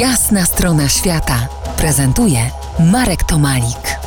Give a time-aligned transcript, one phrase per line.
[0.00, 1.48] Jasna strona świata
[1.78, 2.38] prezentuje
[2.92, 3.98] Marek Tomalik.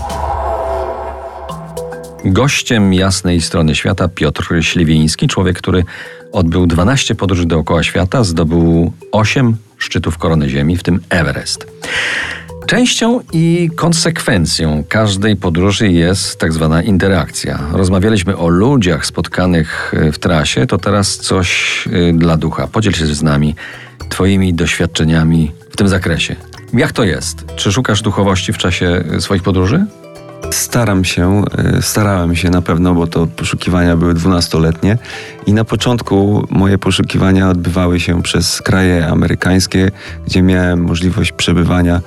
[2.25, 5.83] Gościem jasnej strony świata Piotr Śliwiński, człowiek, który
[6.31, 11.67] odbył 12 podróży dookoła świata, zdobył 8 szczytów korony Ziemi, w tym Everest.
[12.65, 17.59] Częścią i konsekwencją każdej podróży jest tak zwana interakcja.
[17.71, 22.67] Rozmawialiśmy o ludziach spotkanych w trasie, to teraz coś y, dla ducha.
[22.67, 23.55] Podziel się z nami
[24.09, 26.35] Twoimi doświadczeniami w tym zakresie.
[26.73, 27.45] Jak to jest?
[27.55, 29.85] Czy szukasz duchowości w czasie swoich podróży?
[30.51, 34.97] Staram się, e, starałem się na pewno, bo to poszukiwania były dwunastoletnie
[35.45, 39.91] i na początku moje poszukiwania odbywały się przez kraje amerykańskie,
[40.25, 42.01] gdzie miałem możliwość przebywania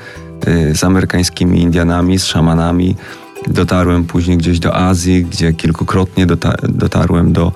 [0.46, 2.96] e, z amerykańskimi Indianami, z szamanami.
[3.48, 6.26] Dotarłem później gdzieś do Azji, gdzie kilkukrotnie
[6.68, 7.52] dotarłem do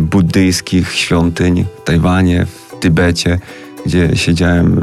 [0.00, 3.38] buddyjskich świątyń w Tajwanie, w Tybecie,
[3.86, 4.80] gdzie siedziałem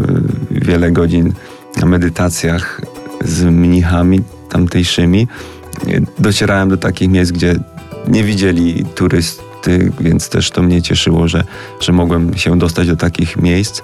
[0.52, 1.34] wiele godzin
[1.81, 2.81] na medytacjach
[3.26, 5.27] z mnichami tamtejszymi.
[6.20, 7.55] Docierałem do takich miejsc, gdzie
[8.07, 11.43] nie widzieli turysty, więc też to mnie cieszyło, że,
[11.79, 13.82] że mogłem się dostać do takich miejsc.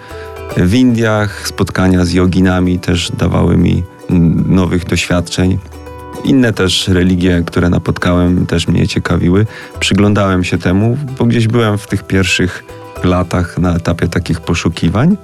[0.58, 3.84] W Indiach spotkania z joginami też dawały mi
[4.46, 5.58] nowych doświadczeń.
[6.24, 9.46] Inne też religie, które napotkałem, też mnie ciekawiły.
[9.80, 12.64] Przyglądałem się temu, bo gdzieś byłem w tych pierwszych
[13.04, 15.18] latach na etapie takich poszukiwań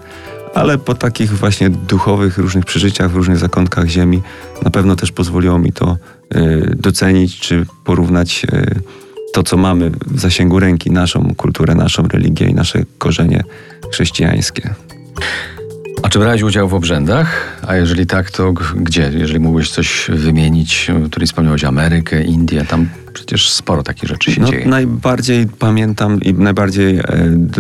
[0.55, 4.21] ale po takich właśnie duchowych różnych przeżyciach w różnych zakątkach ziemi
[4.63, 5.97] na pewno też pozwoliło mi to
[6.35, 8.81] y, docenić czy porównać y,
[9.33, 13.43] to, co mamy w zasięgu ręki, naszą kulturę, naszą religię i nasze korzenie
[13.91, 14.75] chrześcijańskie.
[16.05, 17.59] A czy brałeś udział w obrzędach?
[17.67, 19.11] A jeżeli tak, to gdzie?
[19.13, 24.47] Jeżeli mógłbyś coś wymienić, który wspomniałeś Amerykę, Indię, tam przecież sporo takich rzeczy się no,
[24.47, 24.65] dzieje.
[24.65, 27.03] Najbardziej pamiętam i najbardziej e,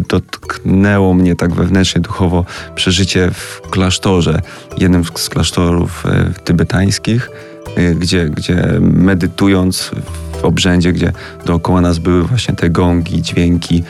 [0.07, 4.41] dotknęło mnie tak wewnętrznie, duchowo przeżycie w klasztorze,
[4.77, 7.29] jednym z klasztorów e, tybetańskich,
[7.75, 9.91] e, gdzie, gdzie medytując
[10.41, 11.11] w obrzędzie, gdzie
[11.45, 13.83] dookoła nas były właśnie te gongi, dźwięki,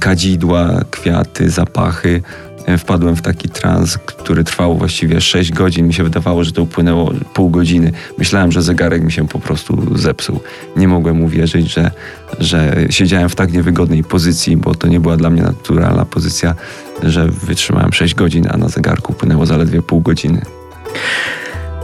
[0.00, 5.86] kadzidła, kwiaty, zapachy, E, wpadłem w taki trans, który trwał właściwie 6 godzin.
[5.86, 7.92] Mi się wydawało, że to upłynęło pół godziny.
[8.18, 10.40] Myślałem, że zegarek mi się po prostu zepsuł.
[10.76, 11.90] Nie mogłem uwierzyć, że,
[12.38, 16.54] że siedziałem w tak niewygodnej pozycji, bo to nie była dla mnie naturalna pozycja,
[17.02, 20.42] że wytrzymałem 6 godzin, a na zegarku upłynęło zaledwie pół godziny.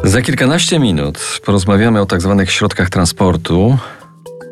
[0.04, 3.78] Za kilkanaście minut porozmawiamy o tak zwanych środkach transportu,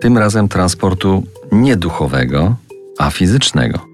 [0.01, 2.57] tym razem transportu nie duchowego,
[2.99, 3.94] a fizycznego.